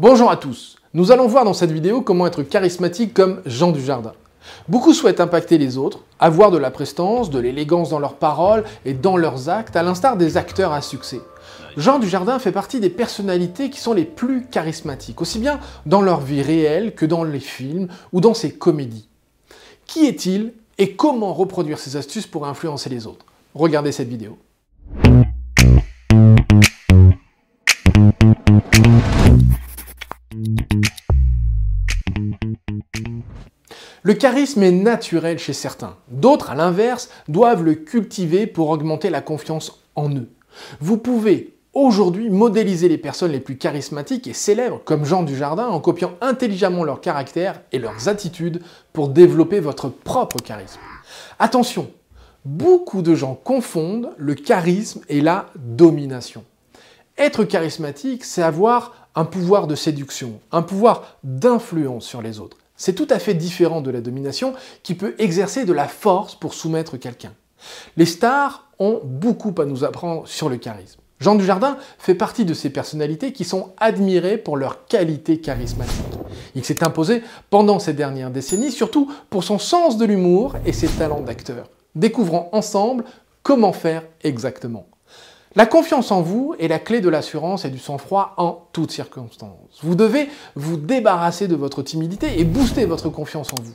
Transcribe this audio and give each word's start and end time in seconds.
Bonjour 0.00 0.30
à 0.30 0.36
tous. 0.36 0.76
Nous 0.94 1.10
allons 1.10 1.26
voir 1.26 1.44
dans 1.44 1.54
cette 1.54 1.72
vidéo 1.72 2.02
comment 2.02 2.28
être 2.28 2.44
charismatique 2.44 3.12
comme 3.12 3.42
Jean 3.46 3.72
Dujardin. 3.72 4.12
Beaucoup 4.68 4.94
souhaitent 4.94 5.18
impacter 5.18 5.58
les 5.58 5.76
autres, 5.76 6.04
avoir 6.20 6.52
de 6.52 6.56
la 6.56 6.70
prestance, 6.70 7.30
de 7.30 7.40
l'élégance 7.40 7.90
dans 7.90 7.98
leurs 7.98 8.14
paroles 8.14 8.62
et 8.84 8.94
dans 8.94 9.16
leurs 9.16 9.48
actes, 9.48 9.74
à 9.74 9.82
l'instar 9.82 10.16
des 10.16 10.36
acteurs 10.36 10.72
à 10.72 10.82
succès. 10.82 11.20
Jean 11.76 11.98
Dujardin 11.98 12.38
fait 12.38 12.52
partie 12.52 12.78
des 12.78 12.90
personnalités 12.90 13.70
qui 13.70 13.80
sont 13.80 13.92
les 13.92 14.04
plus 14.04 14.46
charismatiques, 14.46 15.20
aussi 15.20 15.40
bien 15.40 15.58
dans 15.84 16.00
leur 16.00 16.20
vie 16.20 16.42
réelle 16.42 16.94
que 16.94 17.04
dans 17.04 17.24
les 17.24 17.40
films 17.40 17.88
ou 18.12 18.20
dans 18.20 18.34
ses 18.34 18.52
comédies. 18.52 19.08
Qui 19.88 20.06
est-il 20.06 20.52
et 20.78 20.94
comment 20.94 21.34
reproduire 21.34 21.80
ses 21.80 21.96
astuces 21.96 22.28
pour 22.28 22.46
influencer 22.46 22.88
les 22.88 23.08
autres? 23.08 23.26
Regardez 23.52 23.90
cette 23.90 24.08
vidéo. 24.08 24.38
Le 34.08 34.14
charisme 34.14 34.62
est 34.62 34.72
naturel 34.72 35.38
chez 35.38 35.52
certains. 35.52 35.94
D'autres, 36.08 36.48
à 36.48 36.54
l'inverse, 36.54 37.10
doivent 37.28 37.62
le 37.62 37.74
cultiver 37.74 38.46
pour 38.46 38.70
augmenter 38.70 39.10
la 39.10 39.20
confiance 39.20 39.82
en 39.96 40.08
eux. 40.08 40.30
Vous 40.80 40.96
pouvez 40.96 41.58
aujourd'hui 41.74 42.30
modéliser 42.30 42.88
les 42.88 42.96
personnes 42.96 43.32
les 43.32 43.38
plus 43.38 43.58
charismatiques 43.58 44.26
et 44.26 44.32
célèbres 44.32 44.80
comme 44.82 45.04
Jean 45.04 45.24
Dujardin 45.24 45.66
en 45.66 45.78
copiant 45.78 46.14
intelligemment 46.22 46.84
leur 46.84 47.02
caractère 47.02 47.60
et 47.70 47.78
leurs 47.78 48.08
attitudes 48.08 48.62
pour 48.94 49.10
développer 49.10 49.60
votre 49.60 49.90
propre 49.90 50.38
charisme. 50.38 50.80
Attention, 51.38 51.90
beaucoup 52.46 53.02
de 53.02 53.14
gens 53.14 53.34
confondent 53.34 54.14
le 54.16 54.34
charisme 54.34 55.02
et 55.10 55.20
la 55.20 55.50
domination. 55.54 56.44
Être 57.18 57.44
charismatique, 57.44 58.24
c'est 58.24 58.40
avoir 58.40 59.10
un 59.14 59.26
pouvoir 59.26 59.66
de 59.66 59.74
séduction, 59.74 60.40
un 60.50 60.62
pouvoir 60.62 61.18
d'influence 61.24 62.06
sur 62.06 62.22
les 62.22 62.40
autres. 62.40 62.56
C'est 62.78 62.94
tout 62.94 63.08
à 63.10 63.18
fait 63.18 63.34
différent 63.34 63.82
de 63.82 63.90
la 63.90 64.00
domination 64.00 64.54
qui 64.82 64.94
peut 64.94 65.14
exercer 65.18 65.66
de 65.66 65.72
la 65.74 65.88
force 65.88 66.34
pour 66.36 66.54
soumettre 66.54 66.96
quelqu'un. 66.96 67.34
Les 67.96 68.06
stars 68.06 68.70
ont 68.78 69.00
beaucoup 69.04 69.54
à 69.58 69.64
nous 69.64 69.84
apprendre 69.84 70.26
sur 70.26 70.48
le 70.48 70.56
charisme. 70.56 71.00
Jean 71.20 71.34
Dujardin 71.34 71.76
fait 71.98 72.14
partie 72.14 72.44
de 72.44 72.54
ces 72.54 72.70
personnalités 72.70 73.32
qui 73.32 73.44
sont 73.44 73.72
admirées 73.78 74.38
pour 74.38 74.56
leur 74.56 74.86
qualité 74.86 75.40
charismatique. 75.40 75.96
Il 76.54 76.64
s'est 76.64 76.84
imposé 76.84 77.22
pendant 77.50 77.80
ces 77.80 77.92
dernières 77.92 78.30
décennies, 78.30 78.70
surtout 78.70 79.10
pour 79.28 79.42
son 79.42 79.58
sens 79.58 79.98
de 79.98 80.04
l'humour 80.04 80.54
et 80.64 80.72
ses 80.72 80.86
talents 80.86 81.20
d'acteur. 81.20 81.68
Découvrons 81.96 82.48
ensemble 82.52 83.04
comment 83.42 83.72
faire 83.72 84.04
exactement. 84.22 84.86
La 85.56 85.64
confiance 85.64 86.10
en 86.10 86.20
vous 86.20 86.54
est 86.58 86.68
la 86.68 86.78
clé 86.78 87.00
de 87.00 87.08
l'assurance 87.08 87.64
et 87.64 87.70
du 87.70 87.78
sang-froid 87.78 88.34
en 88.36 88.66
toutes 88.72 88.90
circonstances. 88.90 89.78
Vous 89.82 89.94
devez 89.94 90.28
vous 90.56 90.76
débarrasser 90.76 91.48
de 91.48 91.56
votre 91.56 91.82
timidité 91.82 92.38
et 92.38 92.44
booster 92.44 92.84
votre 92.84 93.08
confiance 93.08 93.52
en 93.52 93.62
vous. 93.62 93.74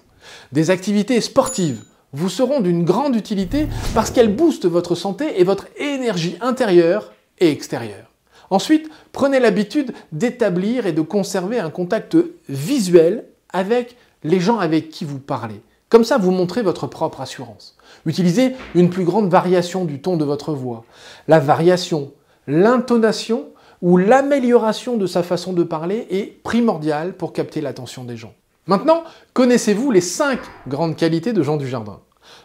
Des 0.51 0.69
activités 0.69 1.19
sportives 1.19 1.83
vous 2.13 2.29
seront 2.29 2.61
d'une 2.61 2.83
grande 2.83 3.15
utilité 3.15 3.67
parce 3.95 4.11
qu'elles 4.11 4.33
boostent 4.33 4.67
votre 4.67 4.93
santé 4.93 5.41
et 5.41 5.43
votre 5.43 5.67
énergie 5.77 6.37
intérieure 6.41 7.11
et 7.39 7.49
extérieure. 7.49 8.11
Ensuite, 8.51 8.89
prenez 9.11 9.39
l'habitude 9.39 9.93
d'établir 10.11 10.85
et 10.85 10.93
de 10.93 11.01
conserver 11.01 11.59
un 11.59 11.71
contact 11.71 12.15
visuel 12.47 13.25
avec 13.51 13.97
les 14.23 14.39
gens 14.39 14.59
avec 14.59 14.89
qui 14.89 15.05
vous 15.05 15.19
parlez. 15.19 15.59
Comme 15.93 16.03
ça, 16.03 16.17
vous 16.17 16.31
montrez 16.31 16.63
votre 16.63 16.87
propre 16.87 17.21
assurance. 17.21 17.77
Utilisez 18.07 18.55
une 18.73 18.89
plus 18.89 19.03
grande 19.03 19.29
variation 19.29 19.85
du 19.85 20.01
ton 20.01 20.17
de 20.17 20.25
votre 20.25 20.51
voix. 20.51 20.85
La 21.27 21.39
variation, 21.39 22.13
l'intonation 22.47 23.49
ou 23.83 23.97
l'amélioration 23.97 24.97
de 24.97 25.05
sa 25.05 25.21
façon 25.21 25.53
de 25.53 25.61
parler 25.61 26.07
est 26.09 26.41
primordiale 26.41 27.13
pour 27.13 27.31
capter 27.31 27.61
l'attention 27.61 28.05
des 28.05 28.17
gens. 28.17 28.33
Maintenant, 28.65 29.03
connaissez-vous 29.33 29.91
les 29.91 30.01
cinq 30.01 30.39
grandes 30.67 30.95
qualités 30.95 31.31
de 31.31 31.43
Jean 31.43 31.57
Dujardin? 31.57 31.99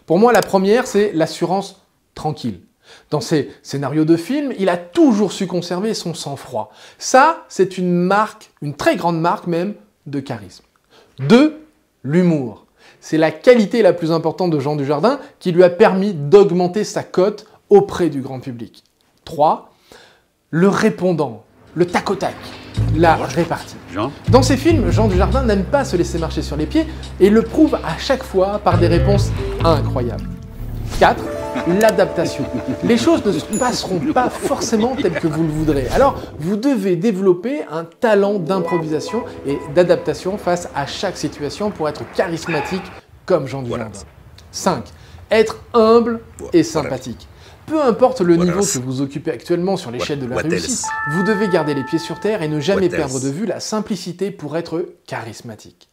Pour 0.05 0.19
moi, 0.19 0.35
la 0.35 0.43
première, 0.43 0.87
c'est 0.87 1.13
l'assurance 1.15 1.81
tranquille. 2.15 2.61
Dans 3.09 3.23
ses 3.23 3.51
scénarios 3.63 4.05
de 4.05 4.19
films, 4.19 4.53
il 4.59 4.69
a 4.69 4.77
toujours 4.77 5.33
su 5.33 5.47
conserver 5.47 5.95
son 5.95 6.13
sang-froid. 6.13 6.71
Ça, 6.99 7.47
c'est 7.49 7.79
une 7.79 7.95
marque, 7.95 8.51
une 8.61 8.75
très 8.75 8.97
grande 8.97 9.19
marque 9.19 9.47
même, 9.47 9.73
de 10.05 10.21
charisme. 10.21 10.65
Deux, 11.19 11.65
L'humour. 12.05 12.68
C'est 13.01 13.19
la 13.19 13.31
qualité 13.31 13.83
la 13.83 13.93
plus 13.93 14.13
importante 14.13 14.51
de 14.51 14.59
Jean 14.59 14.77
Dujardin 14.77 15.21
qui 15.39 15.53
lui 15.53 15.63
a 15.63 15.71
permis 15.71 16.13
d'augmenter 16.15 16.85
sa 16.85 17.03
cote 17.03 17.47
auprès 17.71 18.09
du 18.09 18.21
grand 18.21 18.41
public. 18.41 18.85
3. 19.25 19.73
Le 20.51 20.69
répondant, 20.69 21.45
le 21.75 21.87
tac 21.87 22.11
au 22.11 22.15
tac, 22.15 22.35
la 22.97 23.17
répartie. 23.17 23.77
Dans 24.31 24.43
ses 24.43 24.57
films, 24.57 24.91
Jean 24.91 25.09
Dujardin 25.09 25.43
n'aime 25.43 25.65
pas 25.65 25.85
se 25.85 25.97
laisser 25.97 26.19
marcher 26.19 26.43
sur 26.43 26.57
les 26.57 26.67
pieds 26.67 26.87
et 27.21 27.31
le 27.31 27.43
prouve 27.43 27.75
à 27.77 27.99
chaque 27.99 28.23
fois 28.23 28.59
par 28.59 28.79
des 28.79 28.89
réponses 28.89 29.31
incroyables. 29.65 30.29
4 30.99 31.38
l'adaptation. 31.81 32.45
Les 32.85 32.97
choses 32.97 33.25
ne 33.25 33.33
se 33.33 33.45
passeront 33.59 34.01
pas 34.13 34.31
forcément 34.31 34.97
telles 34.97 35.19
que 35.19 35.27
vous 35.27 35.43
le 35.43 35.49
voudrez. 35.49 35.89
Alors, 35.89 36.21
vous 36.39 36.57
devez 36.57 36.97
développer 36.97 37.63
un 37.71 37.85
talent 37.85 38.39
d'improvisation 38.39 39.25
et 39.47 39.59
d'adaptation 39.75 40.39
face 40.39 40.69
à 40.75 40.87
chaque 40.87 41.17
situation 41.17 41.71
pour 41.71 41.89
être 41.89 42.03
charismatique 42.13 42.83
comme 43.27 43.47
Jean 43.47 43.63
Dujardin. 43.63 43.91
5. 44.51 44.85
Être 45.31 45.59
humble 45.75 46.21
et 46.53 46.63
sympathique. 46.63 47.29
Peu 47.67 47.83
importe 47.83 48.23
le 48.23 48.37
niveau 48.37 48.61
que 48.61 48.79
vous 48.79 49.03
occupez 49.03 49.31
actuellement 49.31 49.77
sur 49.77 49.91
l'échelle 49.91 50.21
de 50.21 50.27
la 50.27 50.37
réussite, 50.37 50.87
vous 51.13 51.23
devez 51.23 51.49
garder 51.49 51.75
les 51.75 51.85
pieds 51.85 51.99
sur 51.99 52.19
terre 52.19 52.41
et 52.41 52.49
ne 52.49 52.61
jamais 52.61 52.89
perdre 52.89 53.21
de 53.21 53.29
vue 53.29 53.45
la 53.45 53.61
simplicité 53.61 54.31
pour 54.31 54.57
être 54.57 54.87
charismatique. 55.07 55.91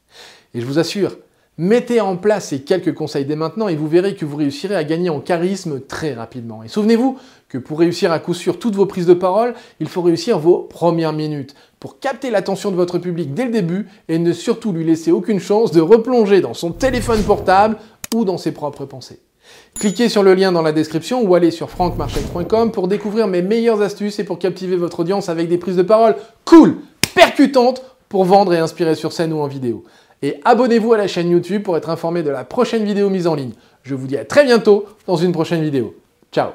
Et 0.53 0.61
je 0.61 0.65
vous 0.65 0.79
assure, 0.79 1.17
Mettez 1.57 2.01
en 2.01 2.17
place 2.17 2.49
ces 2.49 2.63
quelques 2.63 2.93
conseils 2.93 3.23
dès 3.23 3.37
maintenant 3.37 3.69
et 3.69 3.75
vous 3.75 3.87
verrez 3.87 4.15
que 4.15 4.25
vous 4.25 4.35
réussirez 4.35 4.75
à 4.75 4.83
gagner 4.83 5.09
en 5.09 5.21
charisme 5.21 5.79
très 5.79 6.13
rapidement. 6.13 6.63
Et 6.63 6.67
souvenez-vous 6.67 7.17
que 7.47 7.57
pour 7.57 7.79
réussir 7.79 8.11
à 8.11 8.19
coup 8.19 8.33
sûr 8.33 8.59
toutes 8.59 8.75
vos 8.75 8.85
prises 8.85 9.05
de 9.05 9.13
parole, 9.13 9.53
il 9.79 9.87
faut 9.87 10.01
réussir 10.01 10.37
vos 10.37 10.57
premières 10.57 11.13
minutes 11.13 11.55
pour 11.79 11.99
capter 11.99 12.29
l'attention 12.29 12.71
de 12.71 12.75
votre 12.75 12.97
public 12.97 13.33
dès 13.33 13.45
le 13.45 13.51
début 13.51 13.87
et 14.09 14.19
ne 14.19 14.33
surtout 14.33 14.73
lui 14.73 14.83
laisser 14.83 15.13
aucune 15.13 15.39
chance 15.39 15.71
de 15.71 15.79
replonger 15.79 16.41
dans 16.41 16.53
son 16.53 16.71
téléphone 16.71 17.23
portable 17.23 17.77
ou 18.13 18.25
dans 18.25 18.37
ses 18.37 18.51
propres 18.51 18.83
pensées. 18.83 19.21
Cliquez 19.75 20.09
sur 20.09 20.23
le 20.23 20.33
lien 20.33 20.51
dans 20.51 20.61
la 20.61 20.73
description 20.73 21.21
ou 21.21 21.35
allez 21.35 21.51
sur 21.51 21.69
frankmarchek.com 21.69 22.73
pour 22.73 22.89
découvrir 22.89 23.27
mes 23.27 23.41
meilleures 23.41 23.81
astuces 23.81 24.19
et 24.19 24.25
pour 24.25 24.39
captiver 24.39 24.75
votre 24.75 24.99
audience 24.99 25.29
avec 25.29 25.47
des 25.47 25.57
prises 25.57 25.77
de 25.77 25.83
parole 25.83 26.17
cool, 26.43 26.75
percutantes 27.13 27.81
pour 28.09 28.25
vendre 28.25 28.53
et 28.53 28.57
inspirer 28.57 28.95
sur 28.95 29.13
scène 29.13 29.31
ou 29.31 29.39
en 29.39 29.47
vidéo 29.47 29.85
et 30.25 30.41
abonnez-vous 30.43 30.91
à 30.91 30.97
la 30.97 31.07
chaîne 31.07 31.29
YouTube 31.29 31.61
pour 31.61 31.77
être 31.77 31.91
informé 31.91 32.23
de 32.23 32.31
la 32.31 32.43
prochaine 32.43 32.83
vidéo 32.83 33.11
mise 33.11 33.27
en 33.27 33.35
ligne. 33.35 33.53
Je 33.83 33.93
vous 33.93 34.07
dis 34.07 34.17
à 34.17 34.25
très 34.25 34.43
bientôt 34.43 34.85
dans 35.05 35.17
une 35.17 35.31
prochaine 35.31 35.61
vidéo. 35.61 35.95
Ciao 36.31 36.49